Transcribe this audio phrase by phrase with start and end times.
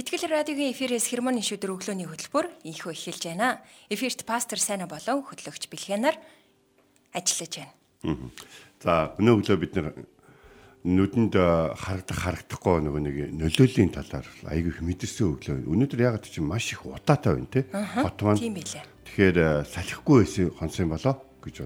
[0.00, 3.60] Итгэл радиогийн эфирээс хермоны шүдэр өглөөний хөтөлбөр инхөө эхэлж байна.
[3.92, 6.16] Эфирт пастор Сайна болон хөтлөгч Бэлхэнаар
[7.12, 7.68] ажиллаж
[8.08, 8.32] байна.
[8.80, 9.76] За өнөө өглөө бид
[10.88, 11.36] нүдэнд
[11.76, 15.68] харагдах харагдахгүй нөгөө нэг нөлөөлийн талаар айгүй их мэдэрсэн өглөө.
[15.68, 17.68] Өнөөдөр ягаад чи маш их удаатай байна те.
[17.68, 18.40] Хот маань.
[18.40, 18.84] Тийм байлээ.
[19.04, 19.36] Тэгэхээр
[19.68, 21.14] салхихгүй байсан хонсон болоо
[21.44, 21.56] гэж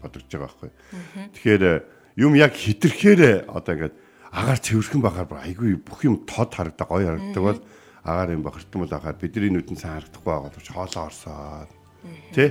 [0.00, 0.70] бодогдож байгаа байхгүй.
[1.36, 1.62] Тэгэхээр
[2.24, 3.94] юм яг хитрхээр одоо ингээд
[4.32, 7.60] агаар цэвэрхэн байхаар айгүй бүх юм тод харагдаа гоё харагддаг бол
[8.02, 11.70] агаар юм бохирдсон бол агаар бидний нүдэнд сайн харагдахгүй байгаа бол хоолоо орсоод
[12.34, 12.48] тий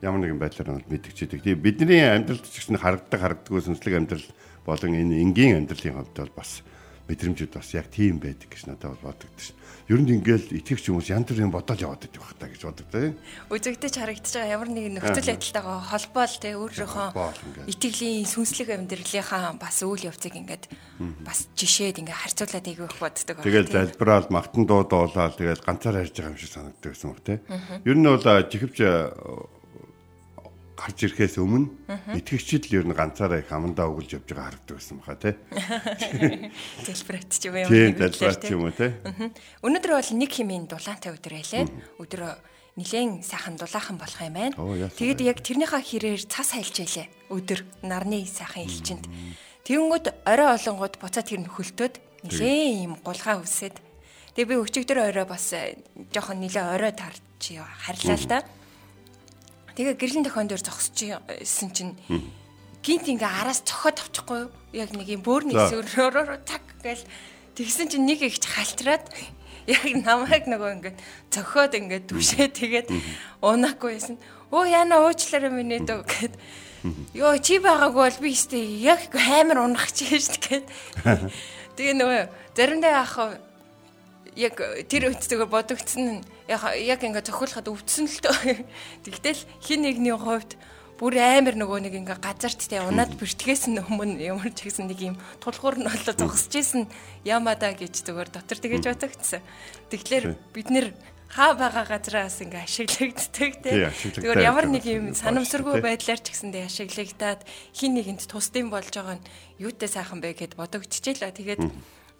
[0.00, 1.40] ямар нэгэн байдлаар нь мэдгчээдэг.
[1.44, 4.26] Тэгээ бидний амьдралд ч гэсэн харагддаг харагддаггүй сүнслэг амьдрал
[4.64, 6.60] болон энэ энгийн амьдралын хувьд бол бас
[7.06, 9.54] мэдрэмжүүд бас яг тийм байдаг гэж надад бол бодогдсон.
[9.86, 13.14] Ер нь ингээл итгэгч хүмүүс янз бүрийн бодож яваад байдаг байх та гэж бодогдоо.
[13.54, 17.70] Үзэгдэж харагдаж байгаа ямар нэгэн нөхцөл байдалтайгаа холбоол те өөрийнхөө Холбоол ингээд.
[17.70, 20.64] итгэлийн сүнслэг амьдралынхаа бас үйл явцыг ингээд
[21.22, 23.36] бас жишээд ингээд харьцуулаад игвэх боддог.
[23.46, 27.38] Тэгэл залбираал магтан дуу дуулаад тэгэл ганцаар ярьж байгаа юм шиг санагддаг гэсэн үг тий.
[27.86, 28.42] Ер нь бол а,
[30.76, 31.72] гарч ирэхээс өмнө
[32.20, 35.34] итгэгчид л ер нь ганцаараа их амандаа өгүүлж явж байгаа харагддаг байсан баха тий.
[36.84, 38.92] Залбират ч юм уу Тийм ямар залбираач юм уу тий.
[39.64, 41.64] Өнөөдөр бол нэг хэмээн дулаантай өдөр байлээ.
[41.96, 42.20] Өдөр
[42.76, 44.54] нилээн сайхан дулаахан болох юм байна.
[45.00, 47.08] Тэгээд яг тэрнийхээ хэрээр цас хайлж байлээ.
[47.32, 49.04] Өдөр нарны сайхан элчинд.
[49.64, 51.94] Тэнгүүд орой олонгод буцаад тэр нөхөлтөөд
[52.28, 53.80] нилээн юм гулгаа үсээд.
[54.36, 55.80] Тэгээ би өчигдөр орой бас э,
[56.12, 58.38] жоохон нилээ орой тарч харьлаа л да.
[59.76, 61.92] Тэгээ гэрлийн тохион дээр зогсчихсэн чинь
[62.80, 64.50] гинт ингээ араас цохоод авчихгүй юу?
[64.72, 67.04] Яг нэг юм бөөрний хэсгээр так гээл
[67.52, 69.04] тэгсэн чинь нэг ихч халтраад
[69.68, 70.94] яг намайг нөгөө ингээ
[71.28, 72.88] цохоод ингээ түшээ тэгээд
[73.44, 74.16] унаагүй байсан.
[74.48, 76.34] Өө яна уучлаарай миний дөө гэд.
[77.12, 80.66] Йоо чи байгаагүй бол би өстэй яг хаймар унах чи шүү дээ гэд.
[81.76, 82.22] Тэгээ нөгөө
[82.56, 83.14] заримдаа ах
[84.38, 84.56] яг
[84.88, 88.38] тэр үедтэйгээ бодогдсон нь яг ингээ зохиолоход өвдсөн л тоо.
[89.04, 90.54] Тэгтэл хин нэгний хувьд
[90.96, 95.00] бүр амар нөгөө нэг ингээ газарт те унаад бэртгээс нь өмнө ямар ч гэсэн нэг
[95.12, 96.88] юм тулгуур нь болоо зогсож исэн
[97.20, 99.44] ямада гэж зүгээр дотор тэгэж бодогдсон.
[99.92, 100.24] Тэгэхээр
[100.56, 100.96] бид нэр
[101.28, 103.92] хаа байгаа газраас ингээ ашиглагддаг те.
[103.92, 107.44] Зүгээр ямар нэг юм санамсаргүй байдлаар ч гэсэндээ ашиглагдаад
[107.76, 109.26] хин нэгэнд тусдсан болж байгаа нь
[109.60, 111.34] юутай сайхан бэ гэд бодогдчихлаа.
[111.34, 111.60] Тэгээд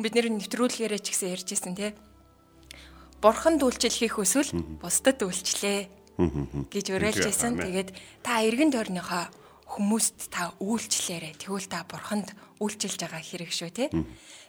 [0.02, 1.96] бид нэр нэвтрүүлгээрээ ч гэсэн ярьжсэн те.
[3.20, 5.88] Бурхан дүүлжил хийх эсвэл бусдад үйлчлээ
[6.68, 7.56] гэж уриалжсэн.
[7.56, 7.90] Тэгээд
[8.20, 9.32] та эргэн тойрныхоо
[9.66, 11.40] хүмүүст та үйлчлээрэ.
[11.40, 13.90] Тэгвэл та бурханд үйлчилж байгаа хэрэг шүү те.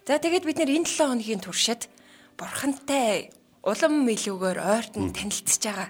[0.07, 1.89] За тэгээд бид нэр энэ 7 хоногийн туршид
[2.37, 3.31] бурхантай
[3.63, 5.89] улам илүүгээр ойртон танилцж байгаа.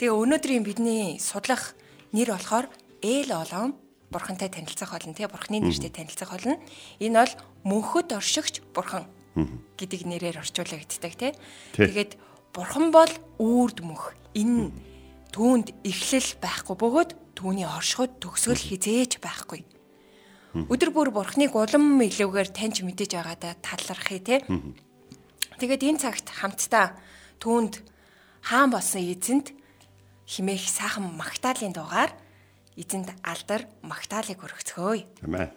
[0.00, 1.76] Тэгээ өнөөдрийн бидний судлах
[2.10, 2.66] нэр болохоор
[3.02, 3.76] ээл олон
[4.10, 6.58] бурхантай танилцах болно тий бурхны нэртэй танилцах болно.
[6.98, 7.32] Энэ бол
[7.66, 11.32] мөнхөд оршигч бурхан гэдэг нэрээр орчуулагддаг тий.
[11.76, 12.16] Тэгээд
[12.56, 14.16] бурхан бол үрд мөх.
[14.32, 14.72] Энэ
[15.32, 19.64] түүнд эхлэл байхгүй бөгөөд түүний оршихуд төгсгөл хизээж байхгүй.
[20.56, 24.40] Өдөр бүр бурхныг улам илүүгээр таньж мэдэж байгаадаа талархъя тий.
[25.60, 26.96] Тэгээд энэ цагт хамтдаа
[27.36, 27.84] түүнд
[28.40, 29.52] хаан болсон эзэнд
[30.24, 32.12] химээх сайхан магтаалын дугаар
[32.80, 35.04] эзэнд алдар магтаалыг өргөцгөөе.
[35.28, 35.52] Амен.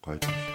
[0.00, 0.47] Гоё.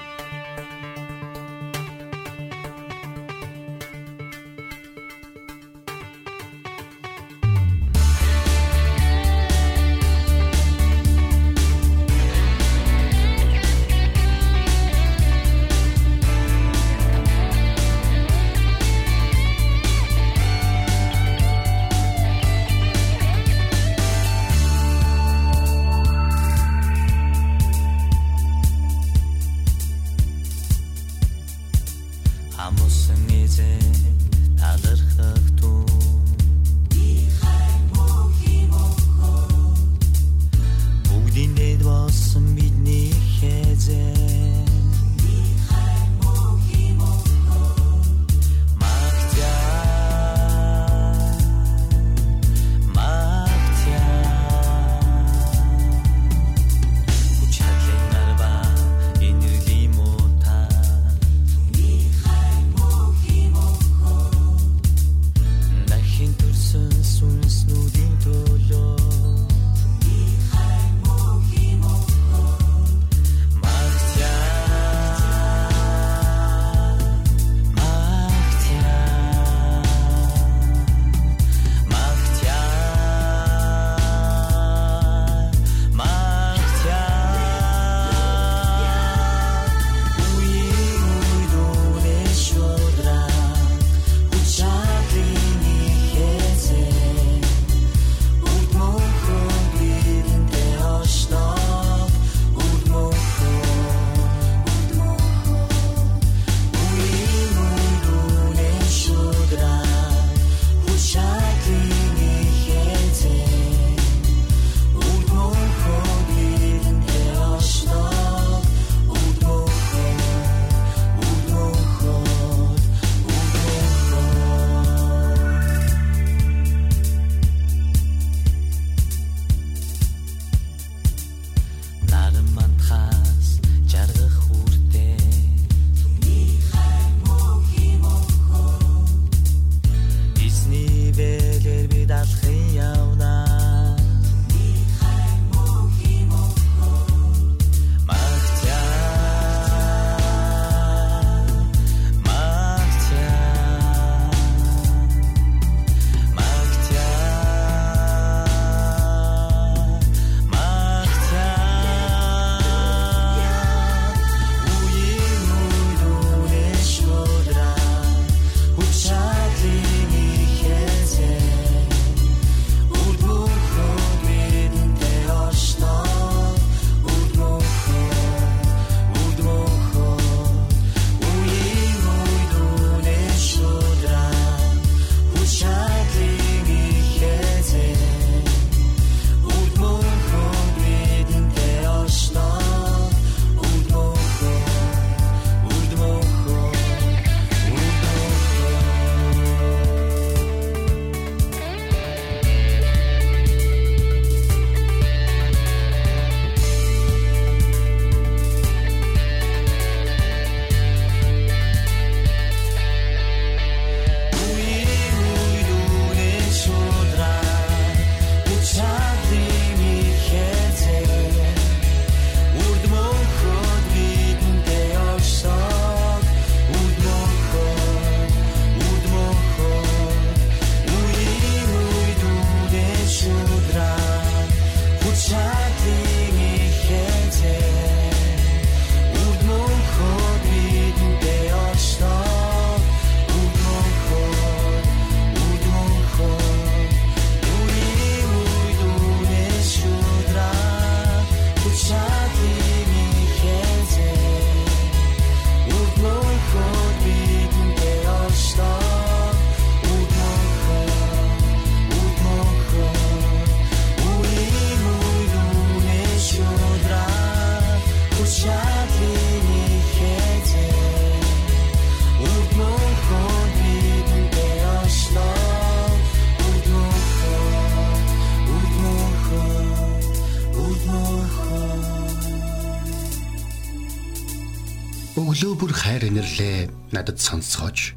[285.63, 287.95] Бүр хайр инэрлээ надад сонсгооч.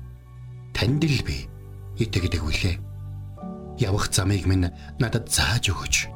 [0.71, 1.51] Танд л би
[1.99, 2.79] итгэдэг үлээ.
[3.83, 4.71] Явах замыг минь
[5.03, 6.07] надад зааж өгөөч.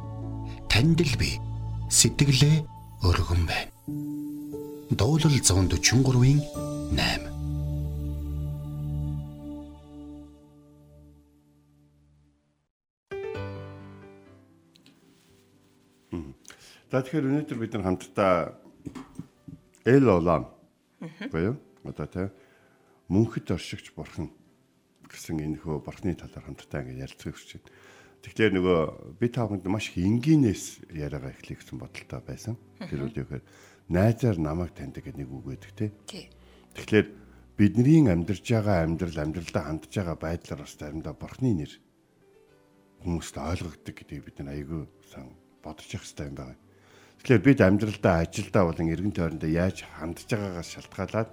[0.71, 1.42] Танд л би
[1.90, 2.62] сэтгэлээ
[3.02, 3.75] өргөн байна.
[4.95, 6.38] Дуулал 143-ийн
[6.95, 7.26] 8
[16.95, 18.54] За тэгэхээр өнөөдөр бид нар хамтдаа
[19.83, 20.60] эл улаан
[21.33, 22.33] буюу одоо тэ
[23.09, 24.30] мөнхөд оршигч бурхан
[25.09, 27.66] гэсэн энэ хөө бурхны талаар хамтдаа ингэ ярилцах байна.
[28.21, 28.78] Тэгэхээр нөгөө
[29.16, 32.54] би тааханд маш их энгийнээс яриагаа эхлэх гэсэн бодолтой байсан.
[32.78, 33.42] Тэр үехээр
[33.88, 35.88] найзаар намайг таньдаг гэдэг нэг үг өгдөг те.
[36.76, 37.07] Тэгэхээр
[37.57, 41.73] бидний амьдарч байгаа амьдрал амьдралдаа хандж байгаа байдлаар бас заримдаа бурхны нэр
[43.02, 45.33] хүмүүст ойлгогддог гэдгийг бид нар айгүй сан
[45.64, 46.61] бодож явах хэрэгтэй юм байна.
[47.21, 51.31] Тэгэхээр бид амьдралдаа ажилдаа болон эргэн тойрондоо яаж хандж байгаагаас шалтгаалаад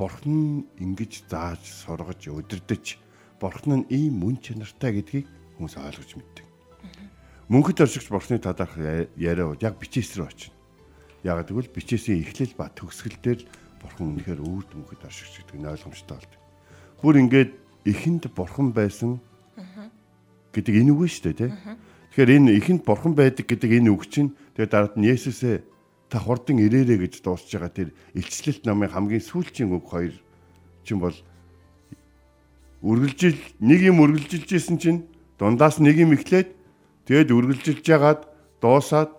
[0.00, 2.96] бурхан ингэж зааж сургаж өдөрдөж
[3.36, 5.28] бурхан нь ийм мөн чанартай гэдгийг
[5.60, 6.46] хүмүүс ойлгож мэддэг.
[7.52, 8.80] Мөнхөд оршигч бурханы талаарх
[9.20, 10.56] яриа яг бичээс рүү очино.
[11.20, 13.44] Яг тэгвэл бичээсийн эхлэл ба төгсгөл дээр
[13.76, 16.40] бурхан үнэхээр өвд мөнхөд оршигч гэдэг нь ойлгомжтой болдог.
[17.04, 17.52] Бүр ингээд
[17.84, 19.20] эхэнд бурхан байсан
[20.56, 21.52] гэдэг энэ үг шүү дээ тий.
[22.10, 25.62] Тэгэхээр энэ эхэнд бурхан байдаг гэдэг энэ үг чинь тэгээд дараад нь Есүсээ
[26.10, 27.88] та хурдан ирээрэ гэж дуусж байгаа тэр
[28.18, 30.14] илчлэлт намын хамгийн сүүлчийн үг хоёр
[30.82, 31.14] чинь бол
[32.82, 35.06] үргэлжил нэг юм үргэлжилж исэн чинь
[35.38, 36.50] дундаас нэг юм эхлээд
[37.06, 38.26] тэгээд үргэлжилж ягаад
[38.58, 39.14] дуусаад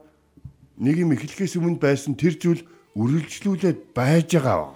[0.76, 2.68] нэг юм эхлэхээс өмнө байсан тэр зүйл
[3.00, 4.76] үргэлжлүүлээд байж байгаа.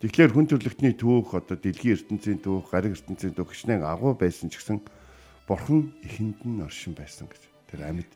[0.00, 4.56] Тэгэхээр хүн төрлөختний түүх одоо дэлхийн ертөнцийн түүх, гариг ертөнцийн түүх хичнээн агуу байсан ч
[4.56, 4.80] гэсэн
[5.50, 7.42] бурхан ихэнд нь оршин байсан гэж.
[7.66, 8.10] Тэр амьд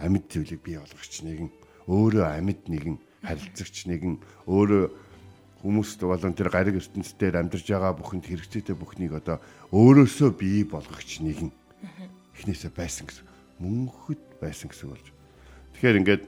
[0.00, 1.52] амьд зүйлийг бий болгогч нэгэн
[1.92, 4.16] өөрөө амьд нэгэн харилцагч нэгэн
[4.48, 4.84] өөрөө
[5.60, 9.44] хүмүүст болон тэр гариг ертөнцийн амьдарч байгаа бүхэнд хэрэгцээтэй бүхнийг одоо
[9.76, 11.52] өөрөөсөө бий болгогч нэгэн
[12.32, 13.28] эхнээсээ байсан гэсэн.
[13.60, 15.06] Мөнхөд байсан гэсэн болж.
[15.76, 16.24] Тэгэхээр ингээд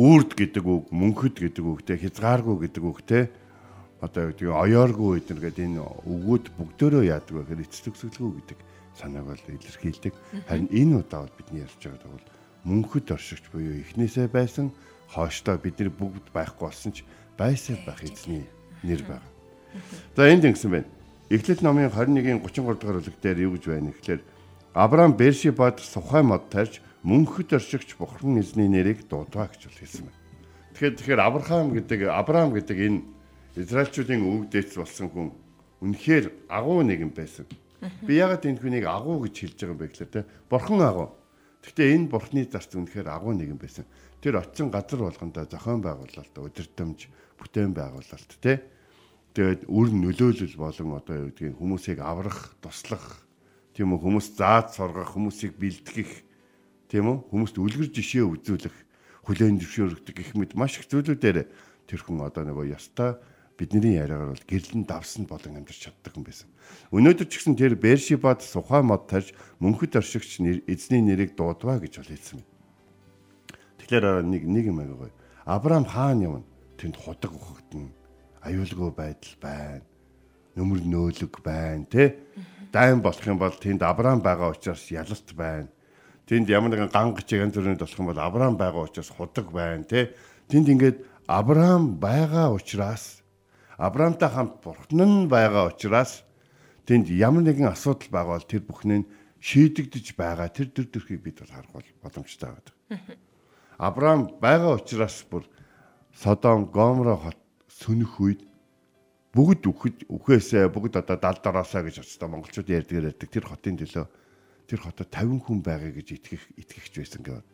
[0.00, 3.24] үрд гэдэг үг, мөнхөд гэдэг үгтэй, хязгааргүй гэдэг үгтэй
[4.00, 8.58] одоо юу гэдэг оёоргүй эднэр гэдэг энэ үгүүд бүгдөө яадаг вэ гэхээр эцэг төгсгөлгүй гэдэг
[8.98, 10.14] санааг бол илэрхийлдэг.
[10.48, 12.26] Харин энэ удаа бол бидний ярьж байгаа бол
[12.64, 14.72] мөнхөд оршигч буюу эхнээсээ байсан
[15.10, 17.04] хойштоо бидний бүгд байхгүй болсон ч
[17.38, 18.46] байсаар байх эзний
[18.82, 19.28] нэр байна.
[20.16, 20.88] За энд ингэсэн байна.
[21.30, 24.22] Эхлэл номын 21-ийн 33 дугаар бүлэг дээр юу гэж байна гэхээр
[24.74, 30.20] Авраам Бершибад сухай мод тарьж мөнхөд оршигч бохрон эзний нэрийг дуудваа гэж хэлсэн байна.
[30.74, 33.00] Тэгэхээр тэгэхээр Авраам гэдэг Авраам гэдэг энэ
[33.54, 35.28] Израильчүүдийн өвгдөөц болсон хүн
[35.78, 37.46] үнэхээр агуу нэгэн байсан.
[38.04, 41.08] Би ягаад энэ хүнийг агуу гэж хэлж байгаа юм бэ гэхээр те бурхан агуу.
[41.64, 43.84] Гэхдээ энэ бурхны зарц үнэхээр агуу нэгэн байсан.
[44.20, 46.98] Тэр очисон газар болгондоо зохион байгуулалт, өдөртөмж,
[47.40, 48.64] бүтээн байгуулалт те.
[49.36, 53.24] Тэгээд үр нөлөөлөл болон одоо юу гэдгийг хүмүүсийг аврах, туслах,
[53.74, 56.12] тийм үү хүмүүс зааж сургах, хүмүүсийг бэлтгэх,
[56.86, 58.76] тийм үү хүмүүст үлгэр жишээ үзүүлэх,
[59.26, 61.48] хүлээн зөвшөөрөгдөг гэх мэт маш их зүйлүүдээр
[61.88, 63.18] тэр хүн одоо нөгөө ёстой
[63.58, 66.48] бидний яриагаар бол гэрлэн давсан болон амьдарч чаддаг юм байсан.
[66.90, 69.30] Өнөөдөр ч гэсэн тэр Бершибад сухай мод тарж
[69.62, 72.46] мөнхөд оршигч эзний нэрийг дуудваа гэж бол хэлсэн юм.
[73.78, 75.10] Тэгэхээр нэг нэг юм аягүй.
[75.46, 76.42] Авраам хаана явна?
[76.80, 77.94] Тэнд худаг ухагдана.
[78.42, 79.84] Аюулгүй байдал байна.
[80.58, 82.18] Нөмөр нөөлөг байна, тэ?
[82.74, 85.70] Дайн болох юм бол тэнд Авраам байгаа учраас ялалт байна.
[86.26, 90.14] Тэнд ямар нэгэн гангач янз бүрийн болох юм бол Авраам байгаа учраас худаг байна, тэ?
[90.48, 93.23] Тэнд ингээд Авраам байгаа учраас
[93.78, 96.22] Авраамтай хамт бурхан нь байгаа учраас
[96.86, 99.02] тэнд ямар нэгэн асуудал байгаа бол тэр бүхний
[99.42, 102.74] шийдэгдэж байгаа тэр төр төрхийг бид бол харах боломжтой байдаг.
[103.78, 105.44] Авраам байгаа учраас бүр
[106.14, 108.40] Содом Гоморо хот сөнөх үед
[109.34, 114.06] бүгд үхэж үхээсээ бүгд одоо дал дараасаа гэж очтой монголчууд ярьдгаар ярьдаг тэр хотын төлөө
[114.70, 117.53] тэр хотод 50 хүн байгаа гэж итгэх итгэгч байсан гэдэг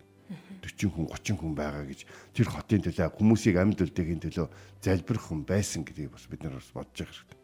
[0.60, 2.00] 40 хүн 30 хүн байгаа гэж
[2.36, 4.48] тэр хотын төлөө хүмүүсийг амьд үлдээхийн төлөө
[4.84, 7.38] залбирх хүн байсан гэдгийг бас бид нар бас бодож явах хэрэгтэй.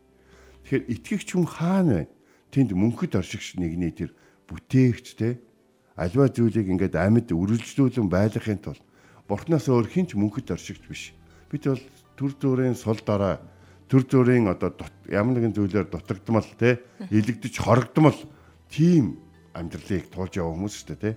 [0.64, 2.12] Тэгэхээр итгэгч хүн хаана байна?
[2.52, 4.10] Тэнд мөнхөд оршигч нэгний тэр
[4.46, 5.40] бүтээгч те
[5.96, 8.82] альва зүйлийг ингээд амьд үргэлжлүүлэн байлгахын тулд
[9.28, 11.16] бурхнаас өөр хинч мөнхөд оршигч биш.
[11.50, 11.82] Бид бол
[12.16, 13.40] төр зүрийн сул дараа
[13.88, 14.74] төр зүрийн одоо
[15.08, 18.18] ямар нэгэн зүйлээр дутагдмал те илэгдэж хорогдмол
[18.70, 19.18] тийм
[19.54, 21.10] амьдралыг туулж яваа хүмүүс шүү дээ те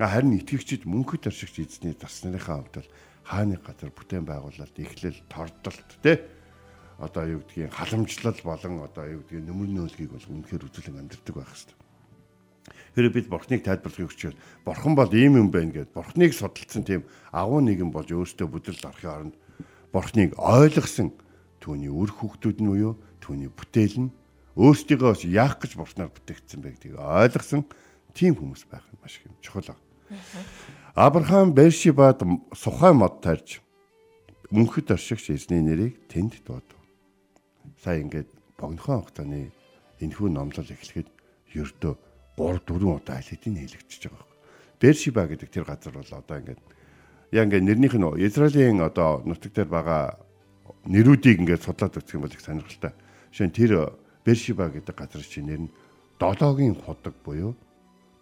[0.00, 2.88] Харин итгэгчид мөнхөд оршигч эзний таснарынхаа хувьд бол
[3.20, 6.16] хааны газар бүтээн байгуулалт эхлэл тордолт тий
[6.96, 11.52] одоо юу гэдгийг халамжлал болон одоо юу гэдгийг нөмөр нөөлгийг бол үнэхээр үзүүлэн амьдэрдэг байх
[11.52, 11.76] хэрэгтэй.
[12.96, 17.60] Хэрэв бид бурхныг тайлбарлахыг хүсвэл бурхан бол ийм юм байна гэд бурхныг судалсан тийм агуу
[17.60, 19.36] нэгэн болж өөртөө бүдэлд орохын оронд
[19.92, 21.12] бурхныг ойлгосон
[21.60, 24.14] түүний үр хүүхдүүд нь уу түүний бүтээл нь
[24.56, 27.68] өөрсдийгөө яах гэж бурхнаар бүтээгдсэн бэ гэдгийг ойлгосон
[28.16, 29.76] тийм хүмүүс байх нь маш их чухал.
[30.94, 32.22] Авраам Бершибад
[32.54, 33.60] сухай мод тарьж
[34.50, 36.80] мөнхөд оршигч эзний нэрийг тэнд дуудав.
[37.82, 38.26] Сая ингээд
[38.58, 39.54] богинохон хугацааны
[40.02, 41.08] энэхүү номлол эхлэхэд
[41.54, 41.94] ердөө
[42.36, 44.34] 3 4 удаа аль хэдийн хэлэгдчихэж байгаа юм.
[44.82, 46.60] Бершиба гэдэг тэр газар бол одоо ингээд
[47.30, 50.18] яа ингээд нэрнийх нь Израилийн одоо нутаг дээр байгаа
[50.90, 52.92] нэрүүдийг ингээд судлаад үзэх юм бол их сонирхолтой.
[53.30, 53.94] Жишээ нь тэр
[54.26, 55.72] Бершиба гэдэг газар чинь нэр нь
[56.18, 57.54] долоогийн худаг буюу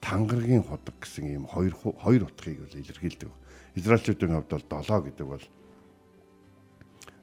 [0.01, 3.31] тангаргийн худаг гэсэн ийм хоёр хоёр утгыг бол илэрхийлдэг.
[3.75, 5.45] Израильчүүдийн хувьд бол долоо гэдэг бол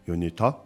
[0.08, 0.62] юуны тоо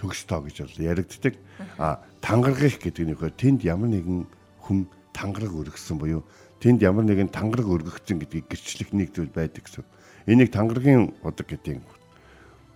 [0.00, 1.34] төгс тоо гэж бол яригддаг.
[1.78, 4.24] А тангаргих гэдэг нь нөхөр тэнд ямар нэгэн
[4.64, 6.24] хүн тангараг өргөсөн буюу
[6.60, 9.84] тэнд ямар нэгэн тангараг өргөгдсөн гэдгийг гэрчлэх нэг зүйл байдаг гэсэн.
[10.24, 11.84] Энийг тангаргийн худаг гэдэг юм.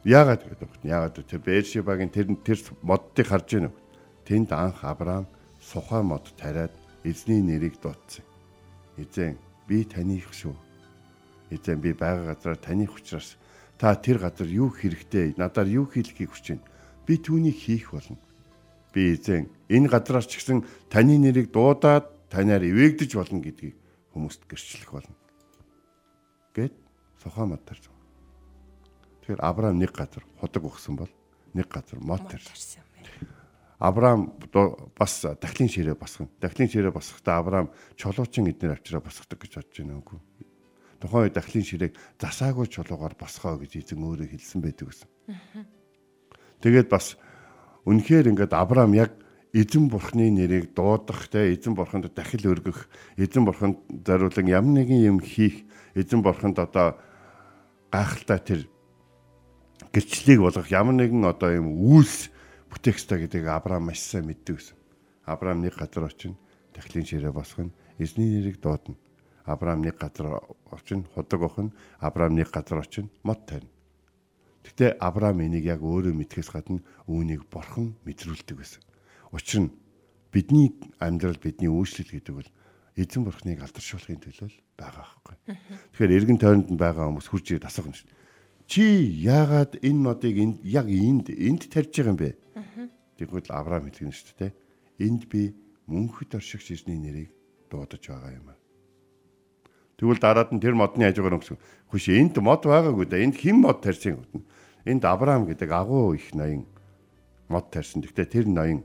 [0.04, 0.88] Яагаад гэдэг вэ?
[0.92, 3.72] Яагаад тэр Бершибагийн тэр тэр моддыг харж уу?
[4.28, 5.24] Тэнд анх Авраам
[5.60, 6.72] сухай мод тариад
[7.04, 8.33] эзний нэрийг дуудсан.
[8.96, 10.54] Эзэн би таних шүү.
[11.50, 13.36] Эзэн би байгаа газараа таних учраас
[13.78, 16.62] та тэр газар юу хэрэгтэй надаар юу хийлгэхийг байна.
[17.06, 18.18] Би түүнийг хийх болно.
[18.94, 23.74] Би эзэн энэ газраас ч гэсэн таны нэрийг дуудаад танаар ивэгдэж болно гэдгийг
[24.14, 25.14] хүмүүст гэрчлэх болно.
[26.54, 26.74] Гэт
[27.18, 27.90] сухаа мод тарж.
[29.26, 31.10] Тэгэхээр Авраам нэг газар худаг өгсөн бол
[31.50, 32.86] нэг газар мод тарьсан.
[33.78, 34.32] Авраам
[34.96, 36.30] бас дахлын ширээ босгоно.
[36.40, 40.18] Дахлын ширээ босгохдоо Авраам чулуучин эднэр авчраа босгодог гэж бодож байна үгүй.
[41.02, 45.08] Тухайн үед дахлын ширээг засаагүй чулуугаар босгоо гэж эзэн өөрөө хэлсэн байдаг гэсэн.
[46.62, 47.18] Тэгээд бас
[47.84, 49.12] үнэхээр ингээд Авраам яг
[49.54, 55.18] эзэн бурхны нэрийг дуудах те эзэн бурханд дахил өргөх эзэн бурханд зариулан ямар нэгэн юм
[55.22, 55.62] хийх
[55.94, 56.98] эзэн бурханд одоо
[57.94, 58.60] гайхалтай тэр
[59.94, 62.33] гэрчлэлийг болгох ямар нэгэн одоо юм үйлс
[62.74, 64.76] бүтээх ёстой гэдгийг Авраам маш сайн мэддэг гэсэн.
[65.22, 66.34] Авраам нэг газар очино,
[66.74, 67.70] тахлын ширээ босгоно,
[68.02, 68.98] эзний нэрийг дуудана.
[69.46, 70.42] Авраам нэг газар
[70.74, 71.70] очино, худаг охин,
[72.02, 73.70] Авраам нэг газар очино, мод тарина.
[74.66, 78.82] Гэтэ Авраам энийг яг өөрөө мэдхээс гадна үүнийг бурхан мэдрүүлдэг гэсэн.
[79.30, 79.74] Учир нь
[80.32, 82.50] бидний амьдрал бидний үйлчлэл гэдэг бол
[82.96, 85.36] эзэн бурхныг алдаршуулахын төлөө байгаа байхгүй.
[85.94, 88.08] Тэгэхээр эргэн тойронд нь байгаа хүмүүс хурж ирээд асуух юм шүү.
[88.66, 88.82] Чи
[89.20, 92.30] яагаад энэ модыг энд яг энд энд тарьж байгаа юм бэ?
[93.20, 94.52] Тэгвэл Авраам хэлгэн шүү дээ.
[95.04, 95.52] Энд би
[95.86, 97.30] мөнхөд оршигч эзний нэрийг
[97.68, 98.58] дуудаж байгаа юм аа.
[100.00, 101.60] Тэгвэл дараад нь тэр модны хажуугаар өнгөсөн.
[101.92, 103.20] Хүш энд мод байгаагүй да.
[103.20, 104.42] Энд хэн мод тарьсан юм.
[104.88, 106.64] Энд Авраам гэдэг агуу их ноён
[107.52, 108.00] мод тарьсан.
[108.00, 108.80] Гэхдээ тэр ноён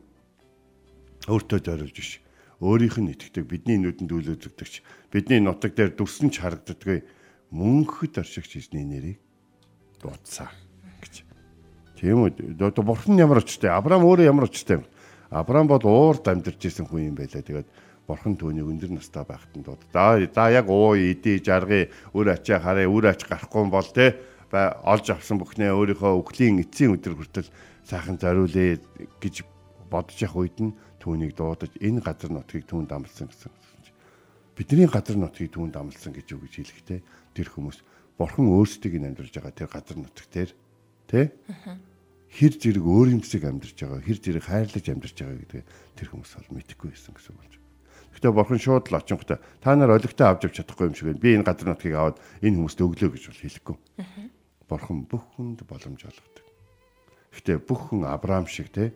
[1.25, 2.21] өөртөө зориулж биш.
[2.59, 7.07] Өөрийнх нь итгэдэг бидний нүдэнд үл үзэгдэгч бидний нутаг дээр дүрсэн ч харагддаггүй
[7.55, 9.17] мөнхөд оршигч эзний нэрийг
[10.01, 10.49] дуудсан
[11.03, 11.23] гэж.
[11.99, 12.55] Тийм үү.
[12.59, 13.69] Одоо бурхан ямар очтой?
[13.69, 14.85] Авраам өөрөө ямар очтой юм?
[15.29, 17.43] Авраам бол уурд амьдарч исэн хүн юм байлаа.
[17.43, 17.67] Тэгээд
[18.09, 19.83] бурхан түүний өндөр настай байхад нь дууд.
[19.93, 24.17] За за яг уу иди жаргыг үр ачаа хараа үр ач гарахгүй бол те
[24.49, 27.53] олж авсан бүхнээ өөрийнхөө өхлийн эцсийн өдөр хүртэл
[27.85, 28.81] сайхан зориулъя
[29.21, 29.45] гэж
[29.93, 33.53] бодож явах үед нь түүнийг дуудаж энэ газар нутгийг түүнд амлсан гэсэн.
[34.57, 36.99] Бидний газар нутгийг түүнд амлсан гэж юу гэж хэлэхтэй
[37.37, 37.77] тэр хүмүүс
[38.19, 40.51] бурхан өөрсдийг нь амьдарж байгаа тэр газар нутаг дээр
[41.07, 41.31] тэ
[42.29, 45.63] хэр зэрэг өөрийн зэсийг амьдарч байгаа, хэр зэрэг хайрлаж амьдарч байгаа гэдэг
[45.95, 47.53] тэр хүмүүс бол мэдэхгүй байсан гэсэн болж.
[48.13, 51.23] Гэхдээ бурхан шууд л очинготой та нар олигтой авч явж чадахгүй юм шиг байна.
[51.23, 53.77] Би энэ газар нутгийг аваад энэ хүмүүст өглөө гэж бол хэлэхгүй.
[54.67, 56.45] Бурхан бүх хүнд боломж олгодог.
[57.33, 58.93] Гэхдээ бүх хүн Авраам шиг те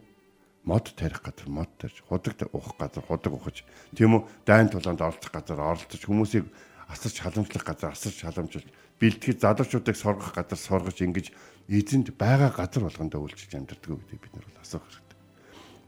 [0.65, 3.63] мод тарих газар мод тарьж, худаг уух газар худаг ухаж,
[3.95, 4.21] тийм үү?
[4.45, 6.47] Дайн тулаанд оролцох газар оролцож, хүмүүсийг
[6.88, 8.67] асарч халамжлах газар асарч халамжлж,
[9.03, 11.27] бэлтгэж залуучуудыг сургах газар сургаж ингэж
[11.67, 15.19] эзэнд байгаа газар болгондоо үйлчилж амьдардаг гэдэг бид нар бол асуух хэрэгтэй.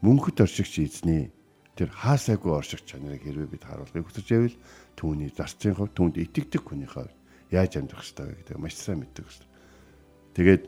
[0.04, 1.32] Мөнхөд оршигч эзний
[1.80, 4.56] тэр хаасайгүй оршигч чанарыг хэрвээ бид харуулахыг хүсэж байвал
[5.00, 7.12] түүний зарцын хувь түүнд итгэдэг хүний хувь
[7.48, 9.48] яаж амьдрах ёстой вэ гэдэг маш сайн мэддэг шүү.
[10.36, 10.62] Тэгээд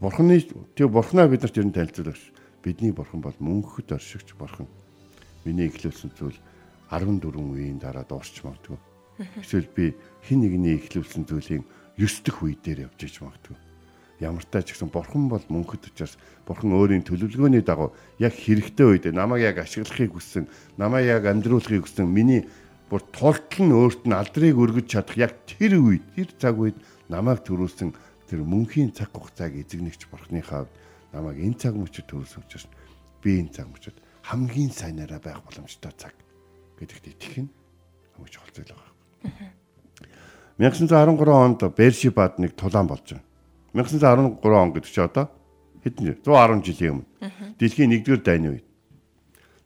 [0.00, 0.36] бурхны
[0.76, 2.20] тэр бурхнаа бид нарт ер нь танилцуулах
[2.60, 4.68] бидний бурхан бол мөнхөд оршигч бурхан.
[5.48, 6.36] Миний эхлүүлсэн зүйл
[6.92, 8.76] 14 үеийн дараа дуусч магадгүй.
[9.40, 9.94] Эсвэл би
[10.26, 11.64] хин нэгний эхлүүлсэн зүйлийн
[11.96, 13.56] 9 дэх үе дээр явж иж магадгүй.
[14.20, 16.16] Ямартай ч гэсэн бурхан бол мөнхөд учраас
[16.48, 20.48] бурхан өөрийн төлөвлөгөөний дагуу яг хэрэгтэй үед намайг яг ашиглахыг хүссэн
[20.80, 22.08] намайг яг амьдруулахыг хүссэн.
[22.08, 22.48] Миний
[22.88, 26.76] бүр тултал нь өөрт нь алдрыг өргөж чадах яг тэр үед тэр цаг үед
[27.12, 27.92] намайг төрүүлсэн
[28.28, 30.64] тэр мөнхийн цаг хугацааг эзэгнэгч бурхныхаа
[31.12, 32.66] намайг энэ цаг мөчөд төрүүлсэн учраас
[33.20, 36.14] би энэ цаг мөчөд хамгийн сайнараа байх боломжтой цаг
[36.78, 37.50] гэдэгт итгэх нь
[38.16, 38.92] хамгийн чухал зүйл байгаа.
[40.58, 43.24] 1913 онд Бершибад нэг тулаан болж байна.
[43.72, 45.28] 1913 он гэдэг чи одоо
[45.84, 47.06] хэдэн 110 жилийн өмнө.
[47.60, 48.66] Дэлхийн 1-р дайны үед.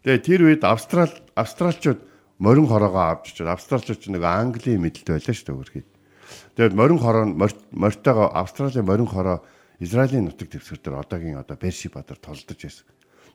[0.02, 2.00] Тэгээ тэр үед Австрал австралчууд
[2.40, 5.84] морин хороогоо авч очоод австралчууд нэг Английн мэдлэлт байлаа шүү дээ өөрхий.
[6.56, 7.24] Тэгээд морин хороо
[7.70, 9.44] мортойгоо Австралийн морин хороо
[9.78, 12.86] Израилийн нутаг дэвсгэр дээр одоогийн одоо Бершиба дээр толдож байсан.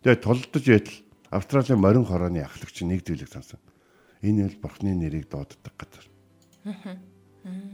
[0.03, 0.97] Тэгээд толдож байтал
[1.31, 3.59] Австралийн морин хорооны ахлагч нэг зүйлийг сонсон.
[4.21, 6.05] Энэ бол бурхны нэрийг дууддаг газар.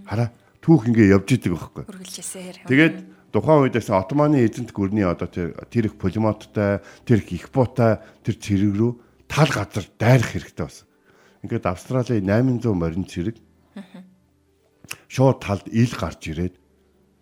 [0.05, 0.29] Хараа
[0.59, 1.83] түүх ингээ явж идэг байхгүй.
[1.87, 2.55] Үргэлжлээсээр.
[2.67, 2.95] Тэгээд
[3.31, 8.35] тухайн үед гэсэн Отtomаны эзэнт гүрний одоо тэр тэр их полимоттой, тэр их ихбуутай тэр
[8.35, 8.91] цэрэг рүү
[9.31, 10.87] тал газар дайрах хэрэгтэй болсон.
[11.41, 13.39] Ингээд Австралийн 800 морин цэрэг
[15.07, 16.55] шууд талд ил гарч ирээд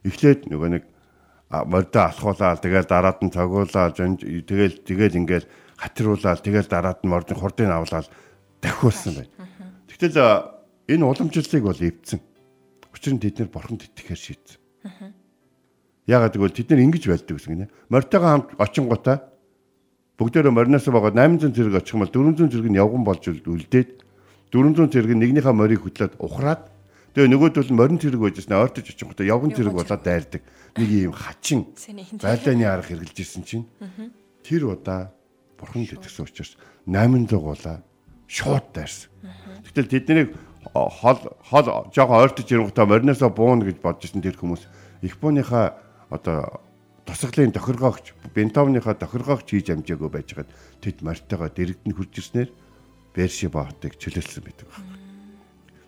[0.04, 0.84] эхлээд нөгөө нэг
[1.50, 7.70] мордоо алхуулаад тэгэл дараад нь цогуулаад тэгэл тэгэл ингээл хатруулаад тэгэл дараад нь мордын хурдыг
[7.70, 8.10] авлаад
[8.62, 9.34] дахиулсан байна.
[9.90, 10.18] Тэгтэл
[10.90, 12.20] энэ уламжлалыг бол эвдсэн.
[12.94, 14.58] Учир нь тэд нэр бурханд итгэхээр шийдсэн.
[16.10, 17.72] Ягаад гэвэл тэд нэр ингэж байлдаг гэсэн гинэ.
[17.94, 19.18] Мортойгоо хамт очингуудаа
[20.18, 23.90] бүгдээрээ мориноос байгаа 800 зэрэг очих юм бол 400 зэрэг нь явган болж үлдээд
[24.52, 26.68] 400 зэрэг нь нэгнийхээ морийг хөтлөөд ухраад
[27.14, 30.42] тэгээ нөгөөдөл нь морин зэрэг байжсэн ойртож очингуудаа явган зэрэг болоод дайрдаг.
[30.76, 31.72] Нэг юм хачин
[32.20, 33.66] байлааны арга хэрглэж ирсэн чинь
[34.44, 35.14] тэр удаа
[35.56, 37.78] бурханд итгэсэн учраас 800 гуулаа
[38.28, 39.08] шууд дайрсан.
[39.72, 40.30] Гэтэл тэднийг
[40.64, 41.20] хол
[41.50, 44.64] хол жоохон ойртож ирэнгүүтээ мориноосоо бууна гэж бодож ирсэн тэр хүмүүс
[45.08, 45.80] их бууныхаа
[46.12, 46.60] одоо
[47.08, 50.50] тусгалын тохиргоогч бентомныхаа тохиргоогч хийж амжаагүй байж хаад
[50.84, 52.50] тэд мартайгаа дэрэгдэн хурж ирснээр
[53.16, 54.94] Бершиба хотыг чөлөөлсөн байдаг байна.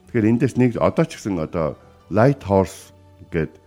[0.10, 1.78] Тэгэхээр эндээс нэг одоо ч гэсэн одоо
[2.10, 2.92] Light Horse
[3.30, 3.62] гэдэг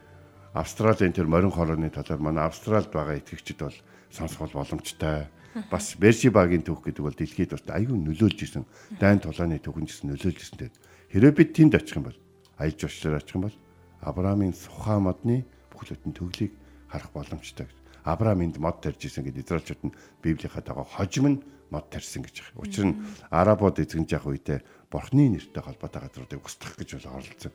[0.54, 3.78] Австралийн тэр морин хорооны талаар манай Австралид байгаа итгэгчид бол
[4.10, 5.30] сонсгол боломжтой.
[5.70, 8.66] Бас Бершибагийн түүх гэдэг бол дэлхийд бас аюу нөлөөлж исэн.
[8.98, 10.76] Дайн тулааны түүхэн гэсэн нөлөөлж исэн тэгээд
[11.14, 12.18] хэрэв бид тэнд очих юм бол
[12.58, 13.56] аялж уучлаар очих юм бол
[14.02, 16.58] Авраамийн сухаа модны бүхлөтэн төглийг
[16.90, 17.70] харах боломжтой.
[18.02, 19.96] Авраам энд мод тарьж исэн гэдэг Израильчууд нь
[20.26, 22.58] Библийнхаа дагуу хожим нь мод тарьсан гэж байна.
[22.66, 22.98] Учир нь
[23.30, 24.58] арабууд эзэгж явах үедээ
[24.90, 27.52] бурхны нэртэй холбоотой газруудыг устгах гэж бол оролцсон.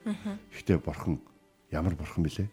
[0.56, 1.20] Гэхдээ бурхан
[1.70, 2.48] ямар бурхан бilé?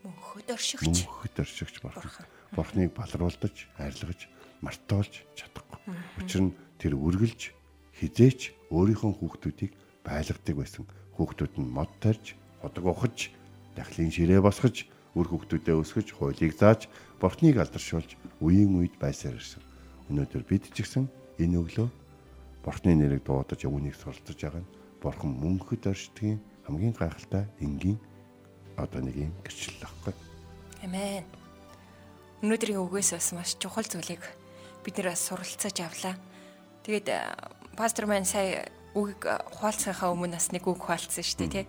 [0.00, 1.04] Мөнхөд оршигч.
[1.04, 2.26] Мөнхөд оршигч бурхан.
[2.56, 4.32] Бурхныг балруулдаж, арилгаж,
[4.64, 5.78] мартуулж чадахгүй.
[6.16, 7.52] Учир нь тэр үргэлж
[8.00, 9.72] хизээч өөрийнхөө хүүхдүүдийг
[10.08, 10.88] байлгадаг байсан.
[11.20, 12.32] Хүүхдүүд нь мод тарьж,
[12.64, 13.28] ходог ухаж,
[13.76, 16.88] дахлын ширээ босгож, үр хүүхдүүдэд өсгөж, хуулийг зааж,
[17.20, 19.60] бурхныг алдаршуулж үеийн үед байсаар ирсэн.
[20.08, 21.04] Өнөөдөр бид ч гэсэн
[21.36, 21.88] энэ өглөө
[22.64, 27.98] бурхны нэрийг дуудаж үүнийг суралцж байгаа нь бурхан мөнхөд оршдгийн хамгийн гайхалтай энгийн
[28.76, 30.14] одоо нэг юм гэрчлэл байхгүй.
[30.84, 31.24] Амен.
[32.42, 34.22] Өнөөдрийн үгээс бас маш чухал зүйлийг
[34.84, 36.14] бид нэр суралцаж авлаа.
[36.84, 37.08] Тэгээд
[37.78, 39.22] пастор маань сая үгийг
[39.54, 41.66] хуалцахаа өмнө бас нэг үг хуалцсан шүү дээ тий.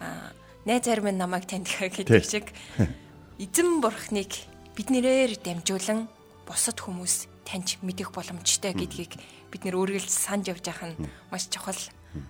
[0.00, 0.32] Аа
[0.64, 2.48] найз зарим нь намайг таньдгаа гэдэг шиг.
[3.44, 4.32] Эзэн бурхныг
[4.76, 6.08] биднэрээр дамжуулан
[6.48, 9.16] бусад хүмүүс таньж мэдэх боломжтой гэдгийг
[9.48, 11.78] бид нэр үргэлж санд явж байгаа нь маш чухал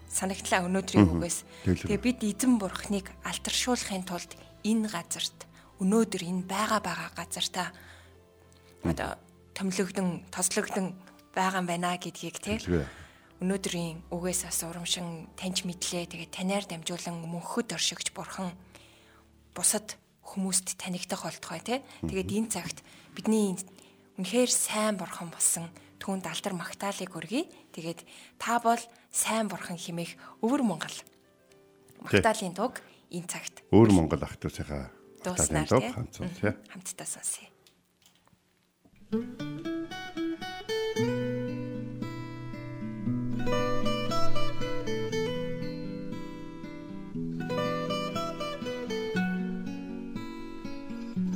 [0.08, 1.38] санагтлаа өнөөдрийн үгээс.
[1.66, 4.32] Тэгээ бид эзэн бурхныг алтаршуулахын тулд
[4.62, 5.38] энэ газарт
[5.80, 7.68] өнөөдөр энэ байгаа байгаа газартаа
[8.84, 9.16] одоо
[9.56, 10.86] томилогдсон, тослогдсон
[11.34, 12.58] байгаа юм байна гэдгийг тий
[13.40, 16.12] өнөөдрийн үгээс бас урамшин таньж мэдлээ.
[16.12, 18.52] Тэгээд танаар дамжуулан мөнхөд оршигч бурхан
[19.56, 21.78] бусад хүмүүст танигдах болтгой тий.
[22.04, 22.84] Тэгээд энэ цагт
[23.16, 23.56] бидний
[24.20, 27.48] үнэхээр сайн бурхан болсон түүнд алдар магтаалыг өргөе.
[27.72, 28.04] Тэгээд
[28.36, 30.96] та бол сайн бурхан химэх өвөр Монгол.
[32.04, 33.64] Магтаалын дуг энэ цагт.
[33.72, 34.92] Өвөр Монгол ах トゥ усынхаа
[35.24, 36.52] дууснаар дуг хамтсан тий.
[36.68, 37.48] Хамтдаа сонсъё.
[39.10, 39.79] Pero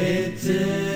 [0.00, 0.87] It's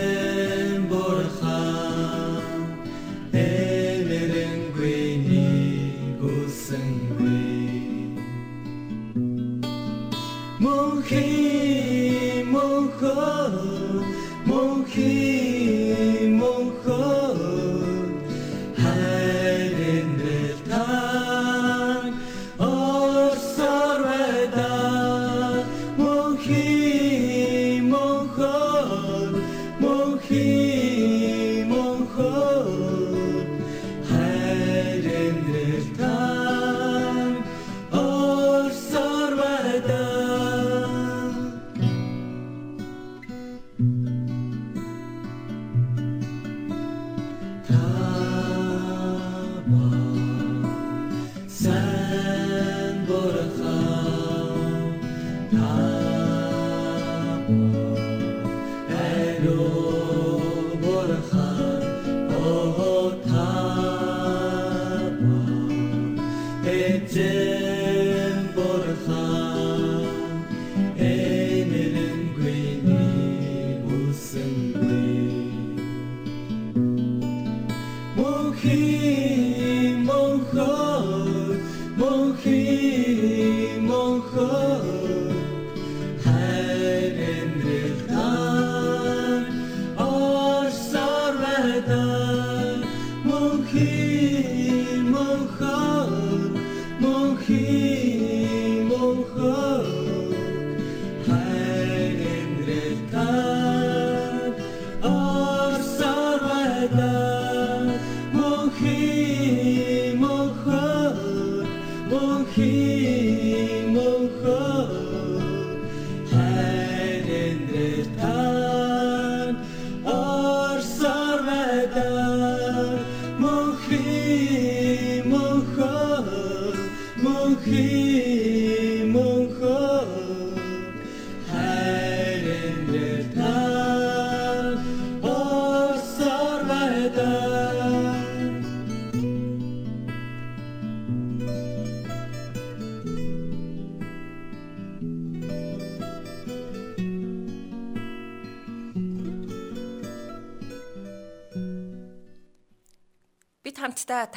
[112.15, 115.12] 我希梦许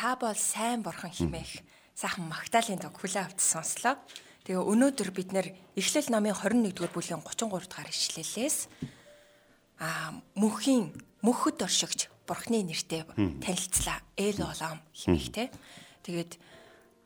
[0.05, 1.65] та бол сайн бурхан химээх
[1.97, 3.97] сайхан Магдалины дог хүлээ авч сонслоо.
[4.45, 8.69] Тэгээ өнөөдөр бид нэр Эхлэл номын 21-р бүлгийн 33 дахь ишлэлээс
[9.81, 10.93] аа мөнхийн
[11.25, 13.01] мөнхөд оршигч бурхны нэртэй
[13.41, 13.97] танилцлаа.
[14.13, 15.49] Эл олом химээх те.
[16.05, 16.37] Тэгээд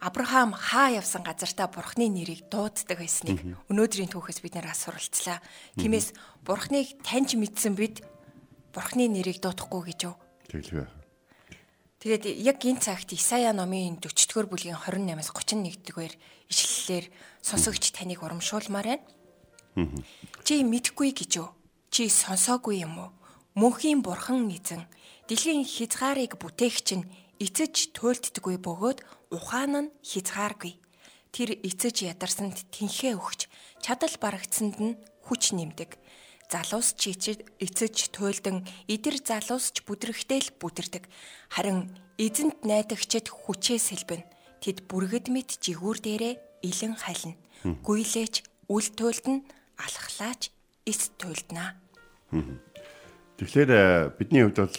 [0.03, 5.39] Авраам хаа явсан газартаа бурхны нэрийг дууддаг байсныг өнөөдрийн түүхээс бид нэр асуралцлаа.
[5.79, 6.11] Тиймээс
[6.43, 8.03] бурхныг таньж мэдсэн бид
[8.75, 10.19] бурхны нэрийг дуудахгүй гэж юу?
[10.51, 10.98] Тэглэв.
[11.99, 16.15] Тэгээд яг энэ цагт Исая номын 40-р бүлгийн 28-аас 31-р
[16.47, 17.05] ишлэлээр
[17.43, 19.03] сонсогч таныг урамшуулмаар байна.
[20.47, 21.51] Чи мэдхгүй гэж юу?
[21.91, 23.11] Чи сонсоогүй юм уу?
[23.59, 24.87] Мөнхийн бурхан эзэн
[25.27, 27.09] дэлхийн хязгаарыг бүтээгч нь
[27.43, 29.03] эцэж туйлддаггүй бөгөөд
[29.35, 30.79] ухаан нь хязгааргүй.
[31.35, 33.51] Тэр эцэж ядарсанд тэнхээ өгч
[33.83, 34.95] чадал барагдсанд нь
[35.27, 35.99] хүч нэмдэг.
[36.49, 41.05] Залуус чичид эцэж туйлдан идэр залуусч бүдрэхтэй л бүдэрдэг.
[41.53, 44.25] Харин эзэнт найдагчид хүчээ сэлбэн.
[44.57, 47.37] Тэд бүргэд мэд жигүүр дээрээ илэн халина.
[47.85, 49.45] Гүйлээч үл туйлдна
[49.77, 50.49] алхлаач
[50.89, 51.77] эс туйлднаа.
[53.37, 54.77] Тэгэхээр э, бидний хувьд бол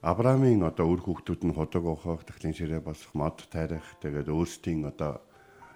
[0.00, 5.20] Авраамийн одоо үр хүүхдүүд нь худаг ухах, тахлын ширээ босох, мод тайрах, тэгээд өөрсдийн одоо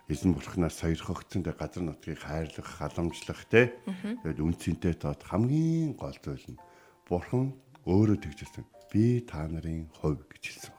[0.08, 3.72] эзэн бурхнаас сойрхогдсон тэг газар нутгийг хайрлах, халамжлах те.
[3.84, 6.60] Тэгээд үнцэнтэй тоод хамгийн гол зүйл нь
[7.08, 7.56] бурхан
[7.88, 8.64] өөрөө тэгжсэн.
[8.92, 10.74] Би та нарын хувь гэж хэлсэн.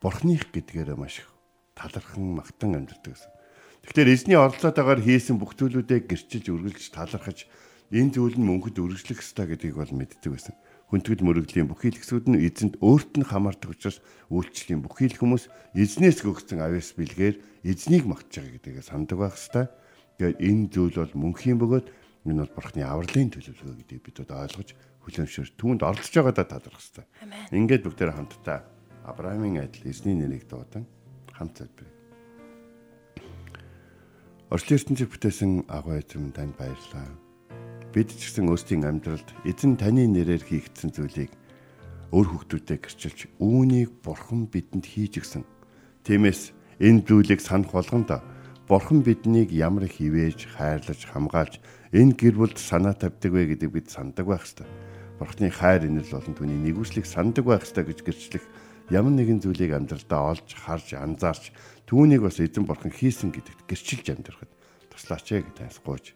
[0.00, 1.28] Бурхных гэдгээрээ маш их
[1.76, 3.30] талархан магтан амьддаг гэсэн.
[3.84, 7.46] Тэгэхээр эзний оролцоотойгоор хийсэн бүх зүйлүүдээ гэрчилж үргэлж талархаж
[7.94, 10.54] энэ зүйл нь мөнхөд үргэлжлэх ёстой гэдгийг бол мэддэг байсан.
[10.88, 14.00] Хүндэтгэл мөрөгдлийн бүхий л хэсгүүд нь эзэнд өөрт нь хамаардаг учраас
[14.32, 17.36] үйлчлэлийн бүхий л хүмүүс эзнээс гөгцсөн авяас бэлгээр
[17.68, 19.68] эзнийг магтж байгаа гэдгийг сандаг байх ёстой.
[20.16, 21.86] Тэгээд энэ зүйл бол мөнхийн бөгөөд
[22.24, 24.70] энэ бол бурхны авралын төлөвлөгөө гэдгийг бид ойлгож
[25.04, 27.04] хүлэмжшэр түүнд оролцож байгаадаа талархах ёстой.
[27.52, 28.64] Ингээд бүгдээр хамтдаа
[29.08, 30.84] Авраамийн адил эзний нэрийг дуудан
[31.32, 31.96] хамт залбирая.
[34.52, 37.27] Орчлын ертөнцийг бүтээсэн агуу эзэм танд баярлалаа.
[37.98, 41.34] Бид ч гэсэн өөрсдийн амьдралд эзэн таны нэрээр хийгдсэн зүйлийг
[42.14, 45.42] өөр хүүхдүүдэд гэрчилж үүнийг бурхан бидэнд хийж гисэн.
[46.06, 48.22] Тиймээс энэ зүйлийг санах болгондоо
[48.70, 51.58] бурхан биднийг ямар их ивэж, хайрлаж, хамгаалж
[51.90, 54.70] энэ гэр бүлд санаа тавьдаг вэ гэдэг бид сандаг байх ёстой.
[55.18, 58.46] Бурхны хайр инэрл болон түүний нэгүслийг сандаг байх ёстой гэж гэрчлэх
[58.94, 61.50] ямар нэгэн зүйлийг амьдралдаа олж, харж, анзаарч
[61.90, 64.50] түүнийг бас эзэн бурхан хийсэн гэдэгт гэрчилж амьдрахад
[64.94, 66.14] туслаач ээ гэж тайлсгууж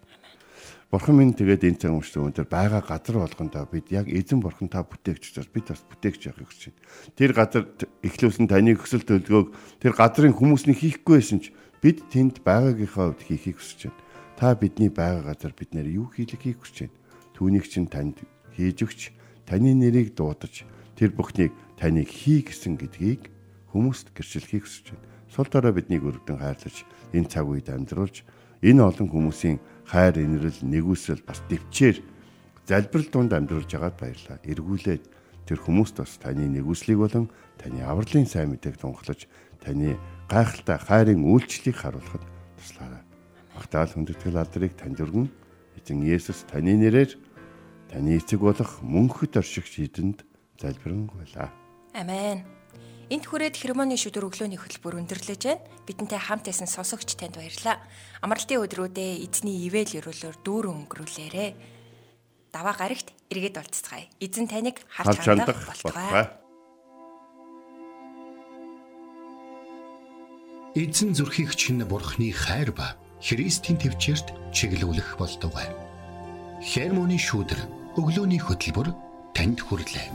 [0.92, 4.85] Бурхан минь тэгээд энэ цаг өмчтөн өндөр байгаа газар болгондоо бид яг эзэн бурхан та
[4.85, 6.85] бүтээгч учраас бид бас бүтээгч явахыг хүсэж байна.
[7.16, 7.64] Тэр газар
[8.05, 9.48] эхлүүлсэн таны хүсэл төлөвлөгөөг
[9.81, 14.00] тэр газрын хүмүүсний хийхгүй байсан ч бид тэнд байгаагийнхаа хувьд хийхийг хүсэж байна.
[14.37, 16.96] Та бидний байгаа газар бид нэр юу хийлгэхийг хүсэж байна.
[17.40, 18.20] Түүнийг чинь танд
[18.52, 19.00] хийж өгч
[19.48, 20.68] таны нэрийг дуудаж
[21.00, 23.33] тэр бүхнийг таныг хий гэсэн гэдгийг
[23.72, 25.09] хүмүүст гэрчлэхийг хүсэж байна.
[25.33, 26.85] Сул дорой биднийг өргөдөн хайрлаж
[27.16, 28.28] энэ цаг үед амьдруулж
[28.61, 32.03] энэ олон хүмүүсийн хайр инрэл нэгүсэл бас дэвчээр
[32.66, 34.38] залбирал донд амьдруулж байгаад баярлаа.
[34.47, 35.05] Эргүүлээд
[35.47, 37.27] тэр хүмүүст бас таны нэгүслийг болон
[37.59, 39.27] таны авралын сайн мэдээг тунхлаж
[39.61, 39.99] таны
[40.31, 42.25] гайхалтай хайрын үйлчлэлийг харуулахад
[42.57, 43.03] туслаарай.
[43.55, 45.29] Магтаал хүндэтгэл алдрыг танд өргөн
[45.77, 47.18] эзэн Есүс таны нэрээр
[47.90, 50.25] таны эцэг болох мөнхөд оршигч эдэнд
[50.57, 51.51] залбирэн байлаа.
[51.92, 52.62] Амен.
[53.12, 55.61] Энд хүрээд хермоны шүдэр өглөөний хөтөлбөр өндөрлөж байна.
[55.85, 57.77] Бидэнтэй хамт байсан сонсогч танд баярлалаа.
[58.25, 61.53] Амралтын өдрүүдэд эзний ивэл өрөөлөөр дүүрэн өнгөрүүлээрэ.
[62.57, 64.09] Даваа гарагт эргээд болцгаая.
[64.16, 66.33] Эзэн таныг харж хандах болтугай.
[70.72, 75.68] Эзэн зүрхийг чинь бурхны хайр ба Христийн төвчөрт чиглүүлэх болтугай.
[76.64, 77.61] Хермоны шүүдэр
[78.01, 78.88] өглөөний хөтөлбөр
[79.37, 80.09] танд хүрлээ.